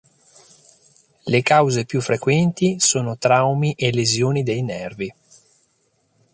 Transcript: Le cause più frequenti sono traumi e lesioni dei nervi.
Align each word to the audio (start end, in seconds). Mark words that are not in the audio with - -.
Le 1.27 1.41
cause 1.43 1.85
più 1.85 2.01
frequenti 2.01 2.79
sono 2.79 3.19
traumi 3.19 3.73
e 3.77 3.91
lesioni 3.91 4.41
dei 4.41 4.63
nervi. 4.63 5.13